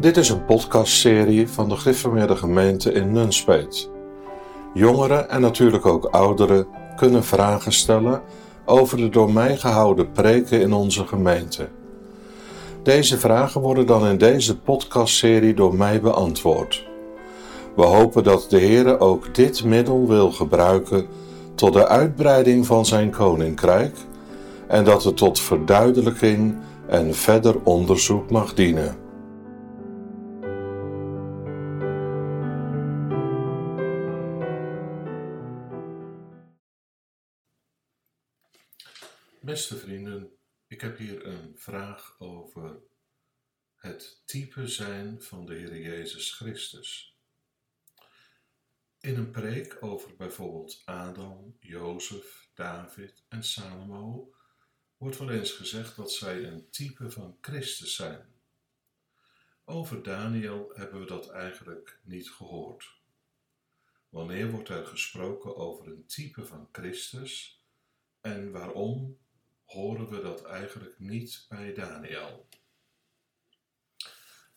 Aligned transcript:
Dit 0.00 0.16
is 0.16 0.28
een 0.28 0.44
podcastserie 0.44 1.48
van 1.48 1.68
de 1.68 1.76
Gereformeerde 1.76 2.36
Gemeente 2.36 2.92
in 2.92 3.12
Nunspeet. 3.12 3.90
Jongeren 4.74 5.30
en 5.30 5.40
natuurlijk 5.40 5.86
ook 5.86 6.04
ouderen 6.04 6.66
kunnen 6.96 7.24
vragen 7.24 7.72
stellen 7.72 8.22
over 8.64 8.96
de 8.96 9.08
door 9.08 9.32
mij 9.32 9.56
gehouden 9.56 10.12
preken 10.12 10.60
in 10.60 10.72
onze 10.72 11.06
gemeente. 11.06 11.68
Deze 12.82 13.18
vragen 13.18 13.60
worden 13.60 13.86
dan 13.86 14.06
in 14.06 14.18
deze 14.18 14.58
podcastserie 14.58 15.54
door 15.54 15.74
mij 15.74 16.00
beantwoord. 16.00 16.86
We 17.76 17.82
hopen 17.82 18.24
dat 18.24 18.46
de 18.48 18.58
Heer 18.58 19.00
ook 19.00 19.34
dit 19.34 19.64
middel 19.64 20.08
wil 20.08 20.32
gebruiken 20.32 21.06
tot 21.54 21.72
de 21.72 21.88
uitbreiding 21.88 22.66
van 22.66 22.86
zijn 22.86 23.10
koninkrijk 23.10 23.96
en 24.66 24.84
dat 24.84 25.04
het 25.04 25.16
tot 25.16 25.40
verduidelijking 25.40 26.56
en 26.86 27.14
verder 27.14 27.54
onderzoek 27.62 28.30
mag 28.30 28.54
dienen. 28.54 29.07
Beste 39.48 39.76
vrienden, 39.76 40.36
ik 40.66 40.80
heb 40.80 40.98
hier 40.98 41.26
een 41.26 41.58
vraag 41.58 42.16
over 42.18 42.80
het 43.76 44.22
type 44.24 44.66
zijn 44.66 45.22
van 45.22 45.46
de 45.46 45.54
Heer 45.54 45.80
Jezus 45.80 46.32
Christus. 46.32 47.16
In 49.00 49.16
een 49.16 49.30
preek 49.30 49.76
over 49.80 50.16
bijvoorbeeld 50.16 50.82
Adam, 50.84 51.56
Jozef, 51.60 52.50
David 52.54 53.24
en 53.28 53.44
Salomo 53.44 54.34
wordt 54.96 55.18
wel 55.18 55.30
eens 55.30 55.52
gezegd 55.52 55.96
dat 55.96 56.12
zij 56.12 56.44
een 56.44 56.70
type 56.70 57.10
van 57.10 57.38
Christus 57.40 57.94
zijn. 57.94 58.34
Over 59.64 60.02
Daniel 60.02 60.70
hebben 60.74 61.00
we 61.00 61.06
dat 61.06 61.30
eigenlijk 61.30 62.00
niet 62.02 62.30
gehoord. 62.30 63.00
Wanneer 64.08 64.50
wordt 64.50 64.68
er 64.68 64.86
gesproken 64.86 65.56
over 65.56 65.86
een 65.86 66.06
type 66.06 66.46
van 66.46 66.68
Christus 66.72 67.62
en 68.20 68.50
waarom 68.50 69.18
horen 69.68 70.08
we 70.08 70.20
dat 70.20 70.44
eigenlijk 70.44 70.98
niet 70.98 71.46
bij 71.48 71.74
Daniel? 71.74 72.48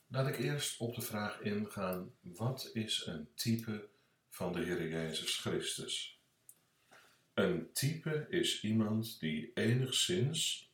Laat 0.07 0.27
ik 0.27 0.37
eerst 0.37 0.79
op 0.79 0.95
de 0.95 1.01
vraag 1.01 1.39
ingaan: 1.39 2.13
wat 2.21 2.69
is 2.73 3.05
een 3.05 3.29
type 3.35 3.89
van 4.29 4.53
de 4.53 4.59
Heer 4.59 4.87
Jezus 4.87 5.37
Christus? 5.37 6.19
Een 7.33 7.71
type 7.73 8.25
is 8.29 8.63
iemand 8.63 9.19
die 9.19 9.51
enigszins 9.53 10.69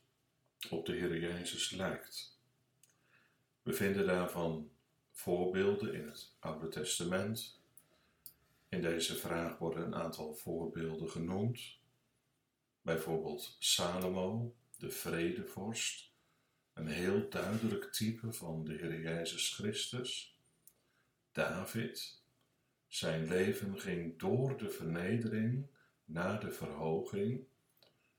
op 0.70 0.86
de 0.86 0.92
Heer 0.92 1.18
Jezus 1.18 1.70
lijkt. 1.70 2.40
We 3.62 3.72
vinden 3.72 4.06
daarvan 4.06 4.70
voorbeelden 5.12 5.94
in 5.94 6.06
het 6.06 6.36
Oude 6.38 6.68
Testament. 6.68 7.60
In 8.68 8.82
deze 8.82 9.16
vraag 9.16 9.58
worden 9.58 9.84
een 9.84 9.94
aantal 9.94 10.34
voorbeelden 10.34 11.10
genoemd. 11.10 11.77
Bijvoorbeeld 12.88 13.56
Salomo, 13.58 14.56
de 14.76 14.90
vredevorst, 14.90 16.12
een 16.72 16.86
heel 16.86 17.28
duidelijk 17.28 17.92
type 17.92 18.32
van 18.32 18.64
de 18.64 18.72
Heer 18.72 19.00
Jezus 19.00 19.54
Christus. 19.54 20.38
David, 21.32 22.22
zijn 22.86 23.28
leven 23.28 23.80
ging 23.80 24.18
door 24.18 24.58
de 24.58 24.70
vernedering 24.70 25.66
na 26.04 26.36
de 26.36 26.50
verhoging, 26.50 27.44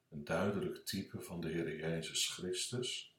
een 0.09 0.23
duidelijk 0.23 0.85
type 0.85 1.21
van 1.21 1.41
de 1.41 1.49
Heer 1.49 1.79
Jezus 1.79 2.29
Christus. 2.29 3.17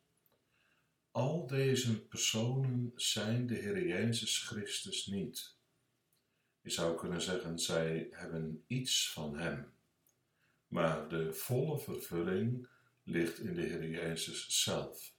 Al 1.10 1.46
deze 1.46 2.06
personen 2.06 2.92
zijn 2.94 3.46
de 3.46 3.54
Heer 3.54 3.86
Jezus 3.86 4.42
Christus 4.42 5.06
niet. 5.06 5.56
Je 6.60 6.70
zou 6.70 6.96
kunnen 6.96 7.22
zeggen, 7.22 7.58
zij 7.58 8.08
hebben 8.10 8.64
iets 8.66 9.12
van 9.12 9.36
Hem. 9.36 9.78
Maar 10.70 11.08
de 11.08 11.32
volle 11.32 11.78
vervulling 11.78 12.68
ligt 13.02 13.38
in 13.38 13.54
de 13.54 13.60
Heer 13.60 13.88
Jezus 13.88 14.62
zelf. 14.62 15.14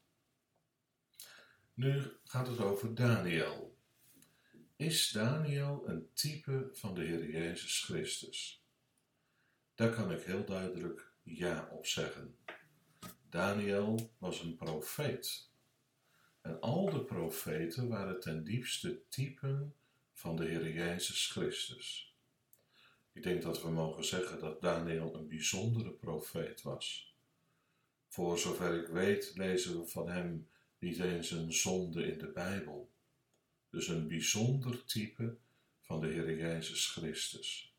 Nu 1.74 2.12
gaat 2.24 2.48
het 2.48 2.60
over 2.60 2.96
Daniel. 2.96 3.78
Is 4.76 5.10
Daniel 5.10 5.90
een 5.90 6.10
type 6.14 6.70
van 6.72 6.94
de 6.94 7.02
Heer 7.02 7.30
Jezus 7.30 7.84
Christus? 7.84 8.66
Daar 9.76 9.94
kan 9.94 10.12
ik 10.12 10.22
heel 10.22 10.46
duidelijk 10.46 11.14
ja 11.22 11.70
op 11.72 11.86
zeggen. 11.86 12.38
Daniel 13.30 14.14
was 14.18 14.42
een 14.42 14.56
profeet. 14.56 15.50
En 16.42 16.60
al 16.60 16.90
de 16.90 17.04
profeten 17.04 17.88
waren 17.88 18.20
ten 18.20 18.44
diepste 18.44 19.02
typen 19.10 19.76
van 20.14 20.36
de 20.36 20.46
Heer 20.46 20.74
Jezus 20.74 21.32
Christus. 21.32 22.11
Ik 23.14 23.24
denk 23.24 23.42
dat 23.42 23.62
we 23.62 23.70
mogen 23.70 24.06
zeggen 24.06 24.40
dat 24.40 24.62
Daniel 24.62 25.16
een 25.16 25.28
bijzondere 25.28 25.92
profeet 25.92 26.62
was. 26.62 27.16
Voor 28.08 28.40
zover 28.40 28.82
ik 28.82 28.88
weet 28.88 29.32
lezen 29.36 29.80
we 29.80 29.88
van 29.88 30.10
hem 30.10 30.48
niet 30.80 31.00
eens 31.00 31.32
een 31.32 31.54
zonde 31.54 32.12
in 32.12 32.18
de 32.18 32.32
Bijbel. 32.32 32.92
Dus 33.70 33.88
een 33.88 34.08
bijzonder 34.08 34.86
type 34.86 35.38
van 35.82 36.02
de 36.02 36.08
Heer 36.08 36.38
Jezus 36.38 36.88
Christus. 36.88 37.76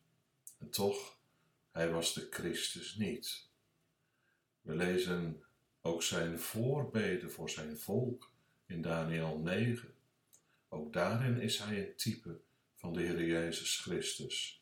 En 0.58 0.70
toch 0.70 1.18
hij 1.70 1.90
was 1.90 2.14
de 2.14 2.26
Christus 2.30 2.94
niet. 2.94 3.48
We 4.60 4.74
lezen 4.74 5.42
ook 5.80 6.02
zijn 6.02 6.38
voorbeden 6.38 7.30
voor 7.30 7.50
zijn 7.50 7.78
volk 7.78 8.32
in 8.66 8.82
Daniel 8.82 9.38
9. 9.38 9.94
Ook 10.68 10.92
daarin 10.92 11.40
is 11.40 11.58
hij 11.58 11.88
een 11.88 11.96
type 11.96 12.40
van 12.74 12.92
de 12.92 13.00
Heer 13.00 13.24
Jezus 13.24 13.80
Christus. 13.80 14.61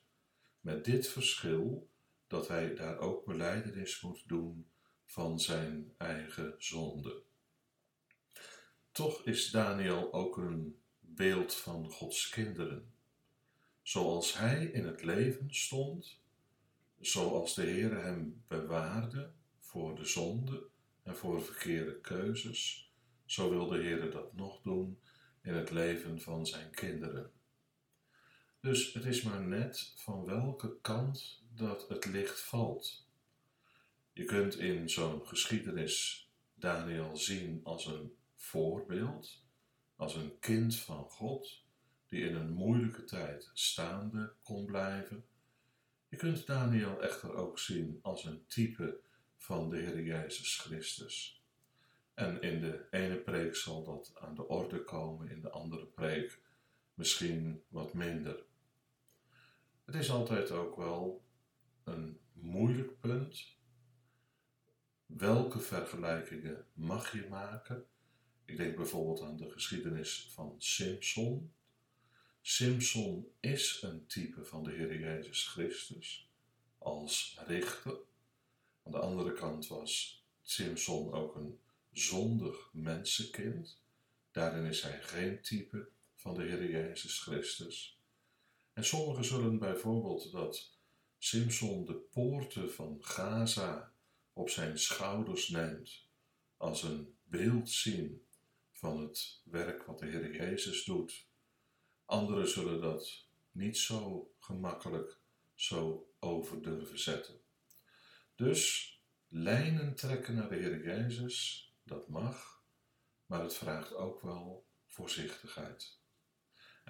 Met 0.61 0.85
dit 0.85 1.09
verschil 1.09 1.89
dat 2.27 2.49
hij 2.49 2.75
daar 2.75 2.99
ook 2.99 3.25
beleidenis 3.25 4.01
moet 4.01 4.29
doen 4.29 4.67
van 5.05 5.41
zijn 5.41 5.95
eigen 5.97 6.55
zonde. 6.59 7.23
Toch 8.93 9.25
is 9.25 9.51
Daniel 9.51 10.13
ook 10.13 10.37
een 10.37 10.81
beeld 11.01 11.55
van 11.55 11.91
Gods 11.91 12.29
kinderen. 12.29 12.93
Zoals 13.83 14.39
hij 14.39 14.65
in 14.65 14.87
het 14.87 15.03
leven 15.03 15.55
stond, 15.55 16.21
zoals 17.01 17.55
de 17.55 17.63
Heer 17.63 18.03
hem 18.03 18.43
bewaarde 18.49 19.33
voor 19.59 19.95
de 19.95 20.05
zonde 20.05 20.67
en 21.03 21.17
voor 21.17 21.43
verkeerde 21.43 22.01
keuzes, 22.01 22.93
zo 23.25 23.51
wil 23.51 23.69
de 23.69 23.79
Heer 23.79 24.11
dat 24.11 24.33
nog 24.35 24.61
doen 24.63 24.99
in 25.43 25.55
het 25.55 25.71
leven 25.71 26.21
van 26.21 26.47
zijn 26.47 26.71
kinderen. 26.71 27.31
Dus 28.61 28.93
het 28.93 29.05
is 29.05 29.23
maar 29.23 29.41
net 29.41 29.93
van 29.97 30.25
welke 30.25 30.81
kant 30.81 31.43
dat 31.55 31.89
het 31.89 32.07
licht 32.07 32.41
valt. 32.41 33.07
Je 34.13 34.25
kunt 34.25 34.59
in 34.59 34.91
zo'n 34.91 35.27
geschiedenis 35.27 36.29
Daniel 36.55 37.17
zien 37.17 37.61
als 37.65 37.87
een 37.87 38.15
voorbeeld, 38.37 39.45
als 39.97 40.15
een 40.15 40.39
kind 40.39 40.77
van 40.77 41.05
God, 41.05 41.65
die 42.09 42.23
in 42.23 42.35
een 42.35 42.53
moeilijke 42.53 43.05
tijd 43.05 43.51
staande 43.53 44.33
kon 44.43 44.67
blijven 44.67 45.25
je 46.11 46.17
kunt 46.17 46.47
Daniel 46.47 47.03
echter 47.03 47.35
ook 47.35 47.59
zien 47.59 47.99
als 48.03 48.25
een 48.25 48.47
type 48.47 49.01
van 49.37 49.71
de 49.71 49.77
Heer 49.77 50.03
Jezus 50.03 50.59
Christus. 50.59 51.43
En 52.15 52.43
in 52.43 52.61
de 52.61 52.87
ene 52.91 53.17
preek 53.17 53.57
zal 53.57 53.85
dat 53.85 54.13
aan 54.21 54.35
de 54.35 54.49
orde 54.49 54.85
komen, 54.85 55.31
in 55.31 55.41
de 55.41 55.51
andere 55.51 55.87
preek 55.87 56.41
misschien 56.95 57.63
wat 57.69 57.95
minder. 57.95 58.43
Het 59.91 60.01
is 60.01 60.11
altijd 60.11 60.51
ook 60.51 60.77
wel 60.77 61.25
een 61.85 62.21
moeilijk 62.33 63.01
punt. 63.01 63.57
Welke 65.07 65.59
vergelijkingen 65.59 66.67
mag 66.73 67.13
je 67.13 67.27
maken? 67.29 67.87
Ik 68.45 68.57
denk 68.57 68.77
bijvoorbeeld 68.77 69.23
aan 69.23 69.37
de 69.37 69.51
geschiedenis 69.51 70.29
van 70.33 70.55
Simpson. 70.59 71.53
Simson 72.41 73.29
is 73.41 73.83
een 73.83 74.07
type 74.07 74.45
van 74.45 74.65
de 74.65 74.71
Heer 74.71 74.99
Jezus 74.99 75.47
Christus 75.47 76.31
als 76.79 77.41
richter. 77.47 77.99
Aan 78.83 78.93
de 78.93 78.99
andere 78.99 79.33
kant 79.33 79.67
was 79.67 80.25
Simson 80.43 81.13
ook 81.13 81.35
een 81.37 81.59
zondig 81.93 82.69
mensenkind. 82.73 83.83
Daarin 84.31 84.65
is 84.65 84.83
hij 84.83 85.03
geen 85.03 85.41
type 85.41 85.89
van 86.15 86.35
de 86.35 86.43
Heer 86.43 86.71
Jezus 86.71 87.21
Christus. 87.23 88.00
En 88.81 88.87
sommigen 88.87 89.25
zullen 89.25 89.59
bijvoorbeeld 89.59 90.33
dat 90.33 90.79
Simson 91.19 91.85
de 91.85 91.95
poorten 91.95 92.73
van 92.73 92.97
Gaza 93.01 93.93
op 94.33 94.51
zijn 94.51 94.79
schouders 94.79 95.49
neemt 95.49 96.09
als 96.57 96.83
een 96.83 97.19
beeld 97.25 97.71
zien 97.71 98.27
van 98.71 99.01
het 99.01 99.43
werk 99.45 99.85
wat 99.85 99.99
de 99.99 100.07
Heer 100.07 100.35
Jezus 100.35 100.85
doet 100.85 101.29
Anderen 102.05 102.49
zullen 102.49 102.81
dat 102.81 103.27
niet 103.51 103.79
zo 103.79 104.31
gemakkelijk 104.39 105.21
zo 105.55 106.11
over 106.19 106.63
durven 106.63 106.99
zetten. 106.99 107.41
Dus 108.35 108.95
lijnen 109.29 109.95
trekken 109.95 110.35
naar 110.35 110.49
de 110.49 110.57
Heer 110.57 110.85
Jezus, 110.85 111.69
dat 111.83 112.09
mag, 112.09 112.65
maar 113.27 113.43
het 113.43 113.55
vraagt 113.55 113.95
ook 113.95 114.21
wel 114.21 114.67
voorzichtigheid. 114.87 116.00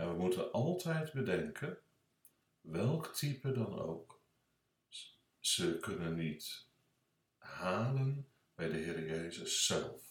En 0.01 0.09
we 0.09 0.15
moeten 0.15 0.53
altijd 0.53 1.13
bedenken, 1.13 1.79
welk 2.61 3.15
type 3.15 3.53
dan 3.53 3.79
ook, 3.79 4.23
ze 5.41 5.79
kunnen 5.81 6.17
niet 6.17 6.67
halen 7.39 8.29
bij 8.55 8.69
de 8.69 8.77
Heer 8.77 9.07
Jezus 9.07 9.67
zelf. 9.67 10.03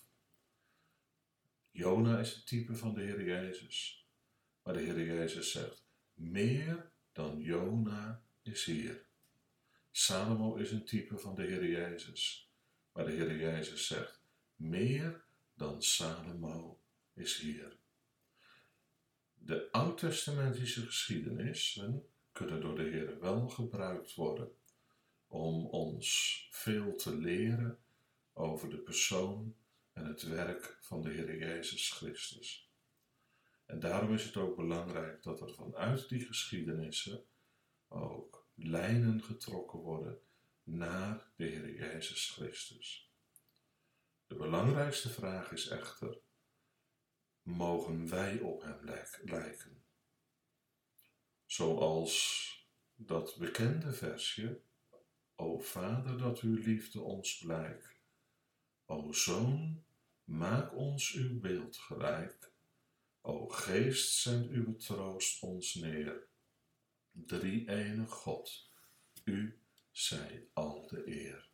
Jona 1.71 2.19
is 2.19 2.33
het 2.33 2.47
type 2.47 2.75
van 2.75 2.94
de 2.94 3.01
Heer 3.01 3.24
Jezus, 3.24 4.07
maar 4.63 4.74
de 4.74 4.80
Heer 4.80 5.06
Jezus 5.06 5.51
zegt, 5.51 5.86
meer 6.13 6.91
dan 7.12 7.41
Jona 7.41 8.24
is 8.41 8.65
hier. 8.65 9.06
Salomo 9.91 10.56
is 10.56 10.71
een 10.71 10.86
type 10.86 11.18
van 11.18 11.36
de 11.36 11.44
Heer 11.44 11.69
Jezus, 11.69 12.51
maar 12.91 13.06
de 13.06 13.12
Heer 13.12 13.36
Jezus 13.36 13.88
zegt, 13.88 14.21
meer 14.56 15.24
dan 15.53 15.83
Salomo 15.83 16.81
is 17.13 17.38
hier. 17.38 17.79
De 19.50 19.72
oud-testamentische 19.72 20.86
geschiedenissen 20.86 22.06
kunnen 22.31 22.62
door 22.62 22.75
de 22.75 22.84
Heer 22.84 23.19
wel 23.19 23.48
gebruikt 23.48 24.16
worden 24.16 24.51
om 25.28 25.66
ons 25.66 26.48
veel 26.51 26.96
te 26.96 27.16
leren 27.16 27.80
over 28.34 28.69
de 28.69 28.78
persoon 28.78 29.56
en 29.94 30.06
het 30.06 30.22
werk 30.22 30.78
van 30.81 31.01
de 31.01 31.10
Heer 31.10 31.38
Jezus 31.38 31.92
Christus. 31.92 32.72
En 33.66 33.80
daarom 33.80 34.13
is 34.13 34.24
het 34.24 34.38
ook 34.38 34.56
belangrijk 34.56 35.24
dat 35.24 35.42
er 35.42 35.54
vanuit 35.54 36.10
die 36.10 36.25
geschiedenissen 36.25 37.24
ook 37.88 38.48
lijnen 38.56 39.24
getrokken 39.24 39.80
worden 39.80 40.19
naar 40.63 41.31
de 41.36 41.46
Heer 41.46 41.74
Jezus 41.75 42.30
Christus. 42.30 43.12
De 44.28 44.36
belangrijkste 44.36 45.10
vraag 45.10 45.51
is 45.51 45.68
echter: 45.68 46.18
mogen 47.50 48.10
wij 48.10 48.40
op 48.40 48.62
Hem 48.62 48.86
lijken? 49.24 49.84
Zoals 51.46 52.48
dat 52.96 53.36
bekende 53.38 53.94
versje: 53.94 54.62
O 55.36 55.60
Vader, 55.60 56.18
dat 56.18 56.40
uw 56.40 56.56
liefde 56.56 57.01
ons 57.01 57.38
blijkt. 57.38 57.98
O 58.86 59.12
Zoon, 59.12 59.84
maak 60.24 60.75
ons 60.75 61.13
uw 61.13 61.40
beeld 61.40 61.78
gelijk. 61.78 62.51
O 63.22 63.48
Geest, 63.48 64.13
zend 64.13 64.50
uw 64.50 64.75
troost 64.75 65.44
ons 65.44 65.74
neer. 65.74 66.28
Drie 67.12 67.69
ene 67.69 68.06
God, 68.06 68.72
u 69.24 69.60
zij 69.92 70.48
al 70.54 70.88
de 70.88 71.07
eer. 71.07 71.49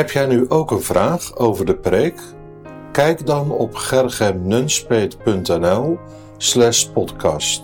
Heb 0.00 0.10
jij 0.10 0.26
nu 0.26 0.44
ook 0.48 0.70
een 0.70 0.82
vraag 0.82 1.36
over 1.36 1.66
de 1.66 1.76
preek? 1.76 2.20
Kijk 2.92 3.26
dan 3.26 3.50
op 3.50 3.74
gergemnunspeet.nl 3.74 5.98
slash 6.36 6.84
podcast. 6.84 7.62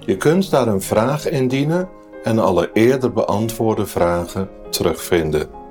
Je 0.00 0.16
kunt 0.16 0.50
daar 0.50 0.66
een 0.66 0.82
vraag 0.82 1.28
indienen 1.28 1.88
en 2.22 2.38
alle 2.38 2.70
eerder 2.72 3.12
beantwoorde 3.12 3.86
vragen 3.86 4.48
terugvinden. 4.70 5.65